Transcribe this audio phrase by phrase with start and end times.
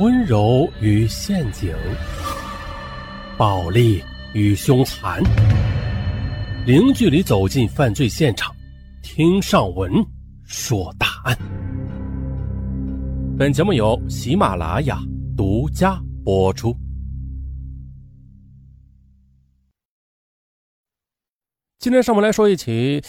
[0.00, 1.72] 温柔与陷阱，
[3.38, 4.02] 暴力
[4.32, 5.22] 与凶残，
[6.66, 8.52] 零距离走进犯罪现场，
[9.04, 9.92] 听上文
[10.42, 11.38] 说大案。
[13.38, 14.98] 本节目由喜马拉雅
[15.36, 16.76] 独家播出。
[21.78, 23.00] 今天上午来说一起，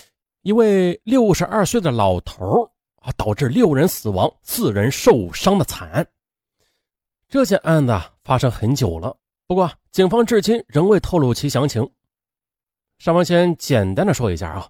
[0.44, 2.62] 一位六十二岁的老头
[2.98, 6.08] 啊，导致六人死亡、四人受伤的惨案。
[7.36, 9.14] 这件案子发生很久了，
[9.46, 11.86] 不过警方至今仍未透露其详情。
[12.98, 14.70] 上方先简单的说一下啊，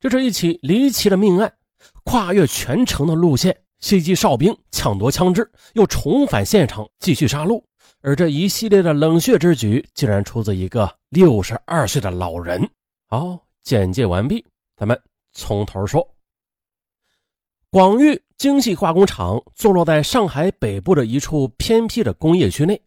[0.00, 1.54] 这是一起离奇的命案，
[2.02, 7.62] 跨越全城的路线，袭击哨兵，抢夺枪支，又重返现场继续杀戮。
[8.00, 12.68] 而这一系列的冷血之举，竟然出自一个六十二岁的老人。
[13.06, 14.44] 好，简介完毕，
[14.76, 16.13] 咱们从头说。
[17.74, 22.80] 广域精细化工厂坐落在上海北部的一处偏僻的工业区内，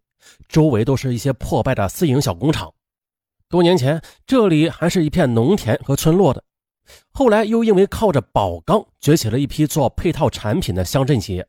[0.47, 2.73] 周围都是一些破败的私营小工厂。
[3.49, 6.41] 多年前，这里还是一片农田和村落的，
[7.11, 11.45] 后来又因为靠着宝钢崛起了一批做配套产品的乡镇企业。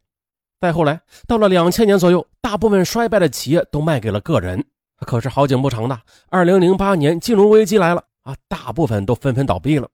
[0.60, 4.64] 再后来，到了两千年左右，大部分衰败的企业都卖给了个人。
[5.06, 5.96] 可是好景不长的，
[6.28, 8.02] 二零零八年金融危机来了。
[8.24, 9.88] 啊，大部分都纷纷倒闭了，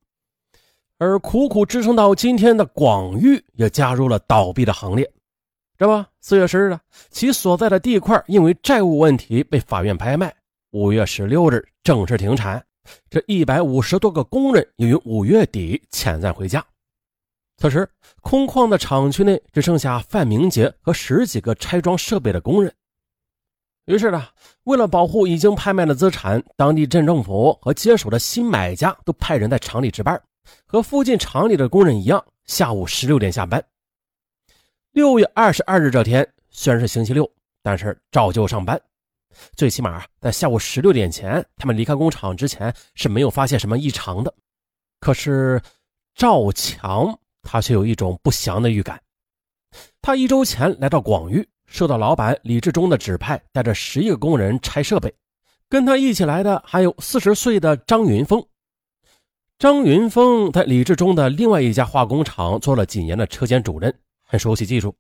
[1.05, 5.09] 而苦苦支撑到今天的广域也加入了倒闭的行列。
[5.77, 6.79] 这不，四月十日，
[7.11, 10.35] 其所在的地块因为债务问题被法院拍卖。
[10.71, 12.65] 五月十六日正式停产，
[13.11, 16.65] 这一百五十多个工人也于五月底遣散回家。
[17.59, 17.89] 此时，
[18.23, 22.73] 空旷的厂区内只剩下范明杰和十几个拆装设备的工人。
[23.87, 24.27] 于是呢，
[24.63, 30.21] 为了保护已经拍卖的资产，当地镇政府和接手的新买家都派人在厂里值班，
[30.67, 33.65] 和附近厂里的工人一样，下午十六点下班。
[34.93, 37.31] 六月二十二日这天虽然是星期六，
[37.63, 38.81] 但是照旧上班。
[39.57, 44.33] 最起码在下午十六点前，他们离开工厂之前是没有发现什么异常的。
[45.01, 45.61] 可是
[46.15, 49.01] 赵强他却有一种不祥的预感。
[50.01, 51.47] 他一周前来到广域。
[51.67, 55.13] 受到老板李志忠的指派，带着十一个工人拆设备，
[55.69, 58.41] 跟他一起来的还有四十岁的张云峰。
[59.57, 64.95] 张云峰在李志忠的另外一家化工厂做了几年的车间主任，很熟悉技术。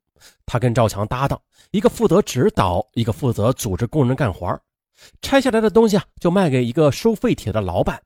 [0.47, 1.41] 他跟赵强搭档，
[1.73, 4.59] 一个负责指导，一个负责组织工人干活。
[5.21, 8.01] 拆下来的东西啊，就卖给一个收废铁的老板。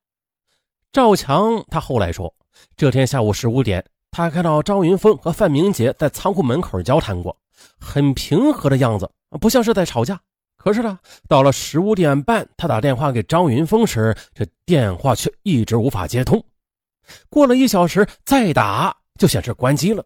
[0.91, 2.35] 赵强他后来说，
[2.77, 7.37] 这天下午十五点，他看到张云峰和范明杰在仓库门口交谈过。
[7.79, 10.19] 很平和的样子，不像是在吵架。
[10.59, 10.99] 可是呢，
[11.29, 16.45] 到了十五点半，他打电话给张云峰时，这电话却一直无法接通。
[17.31, 20.05] 过了一小时再打，就显示关机了。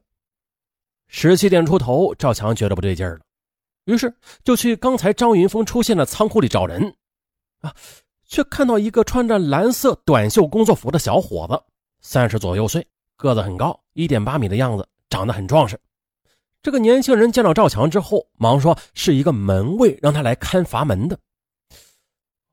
[1.09, 3.19] 十七点出头，赵强觉得不对劲了，
[3.87, 4.15] 于是
[4.45, 6.95] 就去刚才张云峰出现的仓库里找人。
[7.61, 7.75] 啊，
[8.27, 11.61] 却看到一个穿着蓝色短袖工作服的小伙子，
[12.01, 12.87] 三十左右岁，
[13.17, 15.79] 个子很高，一点八米的样子，长得很壮实。
[16.63, 21.19] 这个年轻人见到赵强之后，忙说是一个门卫让他来看阀门的。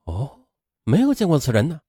[0.06, 0.40] 哦，
[0.84, 1.80] 没有见过此人呢。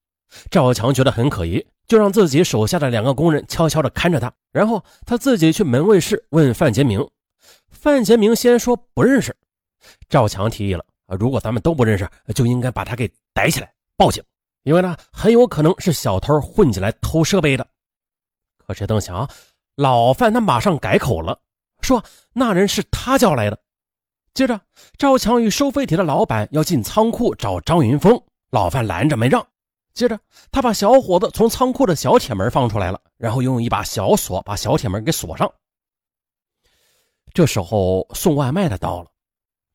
[0.51, 7.09] 赵强觉得很可疑，就让自己手下的两个工人悄悄地看着他，然后他自己去门卫室问范杰明。
[7.71, 9.35] 范杰明先说不认识。
[10.11, 10.85] 赵强提议了，
[11.19, 14.23] 如果咱们都不认识，就应该把他给逮起来报警，
[14.65, 17.67] 因为呢很有可能是小偷混进来偷设备的。
[18.59, 19.27] 可谁曾想，
[19.77, 21.41] 老范他马上改口了。
[21.91, 23.59] 说那人是他叫来的。
[24.33, 24.61] 接着，
[24.97, 29.45] 赵强与收废铁的老板要进仓库找张云峰，老范拦着没让。
[29.93, 30.17] 接着，
[30.53, 35.53] 他把小伙子从仓库的小铁门放出来了，然后用一把小锁把小铁门给锁上。
[37.35, 39.11] 这时候，送外卖的到了。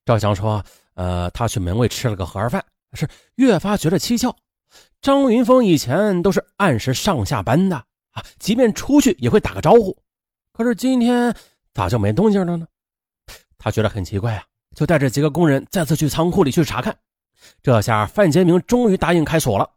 [0.05, 0.63] 赵强说
[0.95, 3.05] ：“呃，他去门卫吃了个盒饭，是
[3.35, 4.33] 越发觉得蹊跷。
[5.01, 7.75] 张云峰以前都是按时上下班的
[8.11, 9.97] 啊，即便出去也会打个招呼，
[10.53, 11.35] 可是今天……”
[11.75, 12.65] 咋就没动静了呢？
[13.57, 14.43] 他觉得很奇怪啊，
[14.75, 16.97] 就带着几个工人再次去仓库里去查看。
[17.61, 19.69] 这下范杰明终于答应开锁了。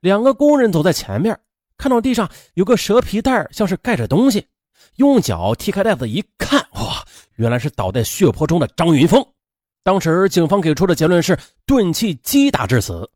[0.00, 1.38] 两个工人走在前面，
[1.76, 4.48] 看到地上有个蛇皮袋，像是盖着东西，
[4.96, 7.04] 用脚踢开袋子一看，哇，
[7.34, 9.24] 原来是倒在血泊中的张云峰。
[9.82, 13.08] 当时警方给出的结论是钝器击打致死。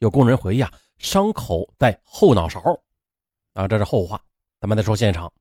[0.00, 2.60] 有工人回忆啊，伤口在后脑勺。
[3.54, 4.20] 啊，这是后话，
[4.60, 5.32] 咱们再说现场。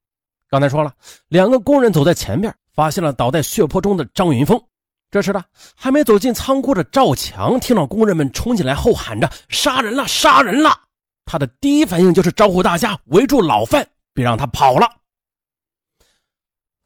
[0.50, 0.94] 刚才说了，
[1.28, 4.62] 两个工人走在前面，发现了倒在血泊中的张云峰。
[5.10, 5.44] 这时呢，
[5.76, 10.78] 还没走进仓库的赵强听到工人们冲进来后喊着“杀人了，杀人了”，
[11.26, 14.88] 他的第一反应就是招呼大家围住老范，别让他跑了。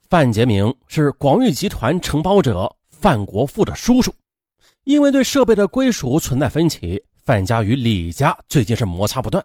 [0.09, 4.13] 范杰明是广域集团承包者范国富的叔叔，
[4.83, 9.43] 因为对设备的归属存在分歧，范家与李家最近是摩擦不断。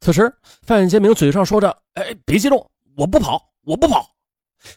[0.00, 0.32] 此时，
[0.62, 4.06] 范杰明嘴上说着：“哎，别激动，我不跑，我不跑。”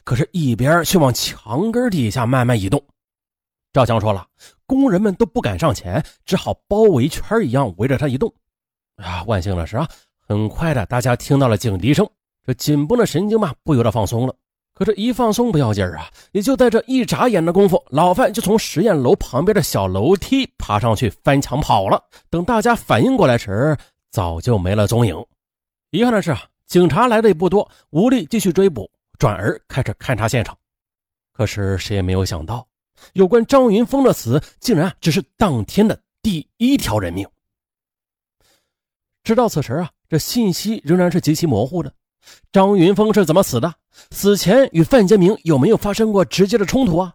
[0.05, 2.81] 可是，一边却往墙根底下慢慢移动。
[3.73, 4.25] 赵强说了，
[4.65, 8.33] 工人们都不敢上前，只好包围圈一样围着他移动。
[8.97, 9.87] 啊，万幸的是啊，
[10.27, 12.07] 很快的，大家听到了警笛声，
[12.45, 14.35] 这紧绷的神经嘛，不由得放松了。
[14.75, 22.01] 可这一放松不要紧啊，也就在这一眨眼的功夫，老范就从实验楼旁边的小楼梯爬上去翻墙跑了。
[22.29, 23.75] 等大家反应过来时，
[24.11, 25.15] 早就没了踪影。
[25.91, 28.89] 遗憾的是啊，警察来的也不多，无力继续追捕，
[29.19, 30.57] 转而开始勘察现场。
[31.31, 32.67] 可是谁也没有想到，
[33.13, 37.27] 有关张云峰的死，竟然只是当天的第一条人命。
[39.23, 41.93] 直到此时啊，这信息仍然是极其模糊的。
[42.51, 43.73] 张云峰是怎么死的？
[44.11, 47.13] 死前与范杰明有没有发生过直接的冲突啊？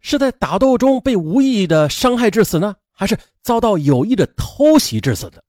[0.00, 5.42] 是在打斗中被无意的伤害致死呢，还是遭到有意的偷袭致死的？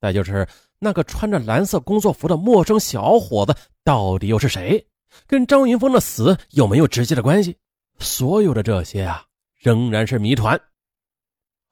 [0.00, 0.46] 再就是
[0.84, 4.84] 那个穿着蓝色工作服的陌生小伙子到底又是谁？
[5.28, 7.56] 跟张云峰的死有没有直接的关系？
[8.00, 9.22] 所有的这些啊，
[9.60, 10.60] 仍然是谜团。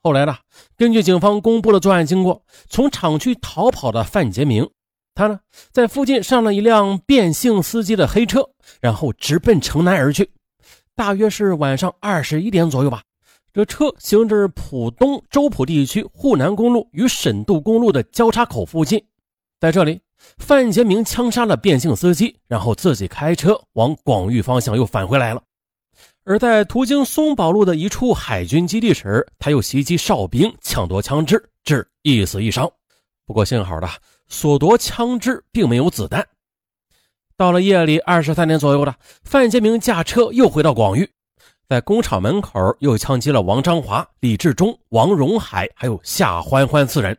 [0.00, 0.36] 后来呢？
[0.76, 4.70] 根据警方公布的作案经过，从厂区逃跑的范杰明，
[5.12, 5.40] 他呢
[5.72, 8.48] 在附近上了一辆变性司机的黑车，
[8.80, 10.30] 然后直奔城南而去。
[10.94, 13.02] 大约是晚上二十一点左右吧。
[13.52, 19.04] 这车行至浦东周浦地区沪南公路与沈渡公路的交叉口附近，
[19.58, 20.00] 在这里，
[20.38, 25.42] 范杰明枪杀了变性司机，然后自己开车往广域方向又返回来了。
[26.24, 32.70] 而在途经松宝路的一处海军基地时，他又袭击哨兵，抢夺枪支，致一死一伤。
[33.26, 33.88] 不过幸好的，
[34.28, 36.24] 所夺枪支并没有子弹。
[37.36, 38.94] 到了夜里二十三点左右的，
[39.24, 41.10] 范杰明驾车又回到广域。
[41.70, 47.16] 在工厂门口又枪击了王章华、李志忠、王荣海，还有夏欢欢四人。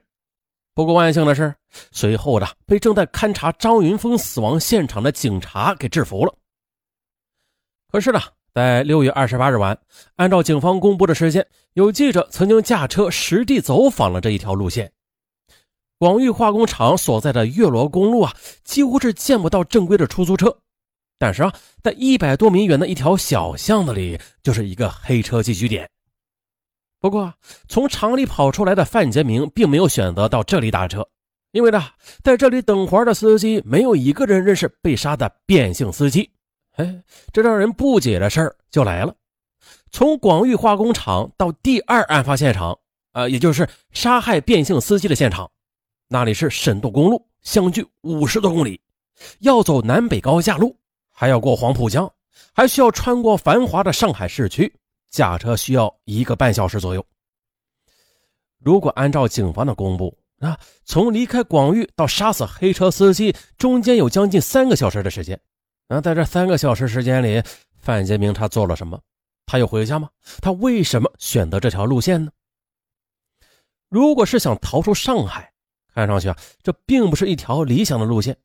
[0.74, 1.56] 不过万幸的是，
[1.94, 6.36] 随后的被正在勘察张云峰死亡现场的警察给制服了。
[7.90, 8.20] 可是呢，
[8.54, 9.78] 在六月二十八日晚，
[10.18, 14.92] 按照警方公布的时间，有记者曾经驾车实地走访了这一条路线。
[15.98, 20.58] 广玉化工厂所在的月罗公路啊，几乎是见不到正规的出租车。
[21.22, 21.54] 但是啊，
[21.84, 25.88] 在一百多米远的一条小巷子里，就是一个黑车聚居点。
[27.00, 27.32] 不过，
[27.68, 31.08] 从厂里跑出来的范杰明并没有选择到这里打车，
[31.52, 31.84] 因为呢，
[32.24, 36.28] 在这里等活的司机没有一个人认识被杀的变性司机。
[36.78, 39.14] 哎，这让人不解的事儿就来了：
[39.92, 42.76] 从广域化工厂到第二案发现场，
[43.14, 45.52] 呃，也就是杀害变性司机的现场，
[46.08, 48.82] 那里是沈渡公路，相距五十多公里，
[49.42, 50.76] 要走南北高架路。
[51.22, 52.12] 还要过黄浦江，
[52.52, 54.74] 还需要穿过繁华的上海市区，
[55.12, 57.06] 驾车需要一个半小时左右。
[58.58, 65.40] 如果按照警方的公布，啊，从离开广域到杀死黑车司机，中间有将近三个小时的时间。
[65.88, 67.40] 那在这三个小时时间里，
[67.78, 69.00] 范杰明他做了什么？
[69.46, 70.10] 他有回家吗？
[70.42, 72.32] 他为什么选择这条路线呢？
[73.90, 75.54] 如果是想逃出上海，
[75.94, 78.36] 看上去啊，这并不是一条理想的路线。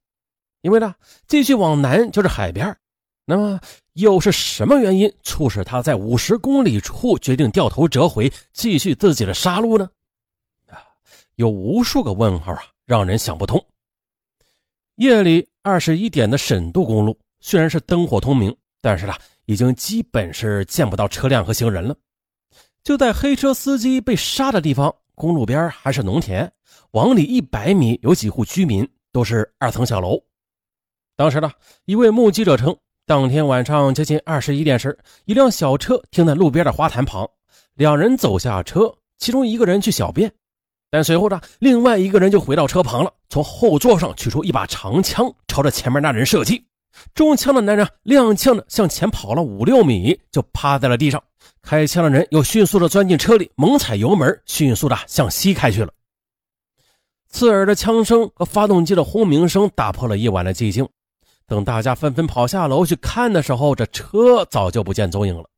[0.66, 0.92] 因为呢，
[1.28, 2.76] 继续往南就是海边
[3.24, 3.60] 那么
[3.92, 9.88] 又是什么原因促使他在五十公里处决定掉头折回，继续自己的杀戮呢？
[10.66, 10.82] 啊，
[11.36, 13.64] 有无数个问号啊，让人想不通。
[14.96, 19.14] 夜里二十一点的沈渡公路虽然是灯火通明，但是呢，
[19.44, 21.96] 已经基本是见不到车辆和行人了。
[22.82, 26.52] 就在黑车司机被杀的地方，公路边还是农田，
[26.90, 30.20] 往里一百米有几户居民，都是二层小楼。
[31.16, 31.50] 当时呢，
[31.86, 37.26] 一位目击者称，当天晚上接近二十一点时，一辆小车停在路边的花坛旁，
[37.74, 40.30] 两人走下车，其中一个人去小便，
[40.90, 46.62] 但随后呢，另外一个人就回到车旁了，从后座上取出一把长枪，朝着前面那人射击。
[47.14, 51.22] 中枪的男人踉跄的向前跑了五六米，就趴在了地上。
[51.62, 55.90] 开枪的人又迅速的钻进车里，猛踩油门，迅速的向西开去了。
[57.28, 60.86] 刺耳的枪声和发动机的轰鸣声打破了夜晚的寂静。
[61.46, 65.48] 等大家纷纷跑下楼去看的时候，这车早就不见踪影了。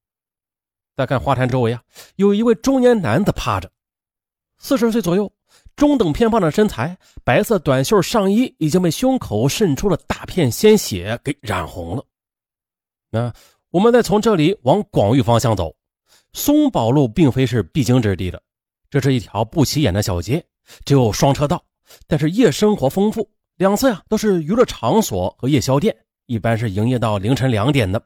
[0.97, 1.83] 再看花坛周围啊，
[2.17, 3.71] 有一位中年男子趴着，
[4.59, 5.33] 四十岁左右，
[5.77, 12.05] 中等偏胖的身材，白色短袖上衣已经被胸口渗出了大片鲜血给染红了。
[13.11, 13.33] 那
[13.71, 15.75] 我们再从这里往广域方向走，
[16.33, 18.43] 松宝路并非是必经之地的，
[18.91, 20.45] 这是一条不起眼的小街，
[20.85, 21.65] 只有双车道，
[22.07, 23.31] 但是夜生活丰富。
[23.59, 25.95] 两侧呀都是娱乐场所和夜宵店，
[26.27, 28.01] 一般是营业到凌晨两点的。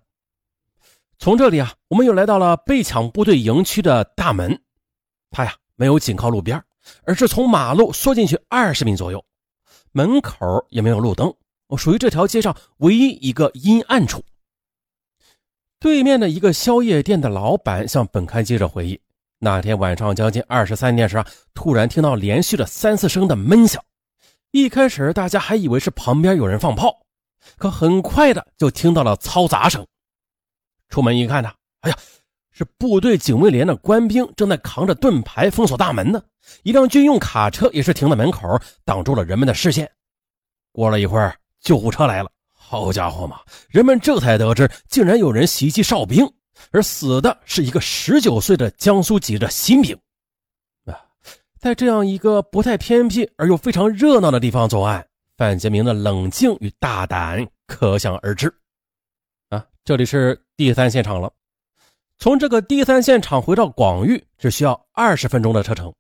[1.19, 4.59] 从这里啊，我们又来到了被抢部队营区的大门。
[5.31, 6.63] 他呀，没有紧靠路边，
[7.05, 9.23] 而是从马路缩进去二十米左右，
[9.93, 11.31] 门口也没有路灯，
[11.77, 14.25] 属于这条街上唯一一个阴暗处。
[15.79, 18.99] 对面的一个宵夜店的老板向本刊记者回忆，
[19.39, 23.85] 那天晚上将近二十三点时啊，突然听到连续的三四声的闷响。
[24.53, 26.95] 一开始大家还以为是旁边有人放炮，
[27.57, 29.85] 可很快的就听到了嘈杂声。
[30.91, 31.97] 出门一看呢，哎呀，
[32.51, 36.23] 是部队警卫连的官兵正在扛着盾牌封锁大门呢。
[36.65, 39.91] 一辆军用卡车也是停在门口，挡住了人们的视线。
[40.71, 42.31] 过了一会儿，救护车来了。
[42.53, 43.41] 好家伙嘛，
[43.71, 46.31] 人们这才得知，竟然有人袭击哨兵，
[46.73, 49.99] 而死的是一个十九岁的江苏籍的新兵。
[51.63, 58.53] 在这样一个不太偏僻而又非常热闹的地方作案，范杰明的冷静与大胆可想而知。
[59.49, 60.43] 啊，这里是。
[60.57, 61.33] 第三现场了，
[62.19, 65.93] 从这个第三现场回到广域只需要二十分钟的车程。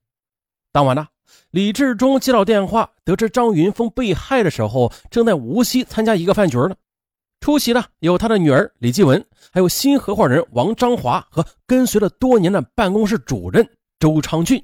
[0.73, 1.07] 当晚呢，
[1.53, 6.75] 李志忠接到电话，得知张云峰被害的时候，正在无锡参加一个饭局呢。
[7.39, 13.65] 出席的有他的女儿李继文，还有新合伙人王章华和跟随了多年的办公室主任
[14.01, 14.61] 周昌俊。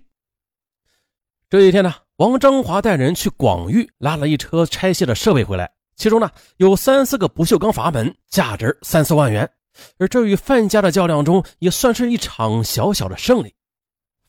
[1.51, 9.51] 这一天呢，王章华带人去广域拉了一车拆卸的设备回来，其中呢有三四个不锈钢阀门，价值三四万元。
[9.99, 13.55] 而这与范家的较量中，也算是一场小小的胜利。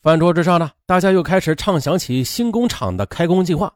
[0.00, 3.70] 饭桌之上呢，大家又开始畅想起新工厂的开工计划。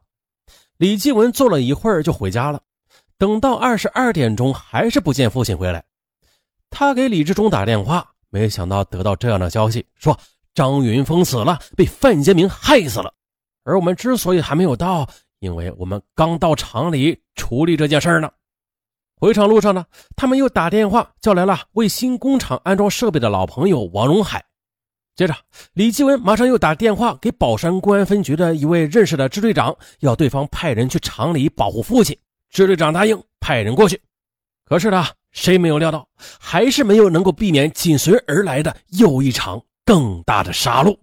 [0.77, 2.59] 李继文坐了一会儿就回家了。
[3.19, 5.83] 等到二十二点钟，还是不见父亲回来。
[6.71, 10.17] 他给李志忠打电话，没想到得到这样的消息：说
[10.55, 13.13] 张云峰死了，被范杰明害死了。
[13.65, 18.31] 而我们之所以还没有到，因为我们刚到厂里处理这件事呢。
[19.17, 24.45] 回厂路上呢，他们又打电话叫来了为新工厂安装设备的老朋友王荣海。
[25.15, 25.33] 接着，
[25.73, 32.17] 李继文马上又打电话给宝山公安分局的一位认识的支队长，要对方派人去厂里保护父亲。
[32.49, 33.99] 支队长答应派人过去。
[34.65, 36.07] 可是呢，谁没有料到，
[36.39, 40.97] 还是没有能够避免紧随而来的又一场更大的杀戮。